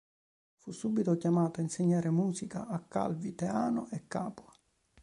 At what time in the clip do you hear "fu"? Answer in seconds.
0.55-0.71